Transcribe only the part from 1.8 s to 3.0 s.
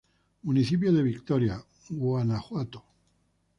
Guanajuato.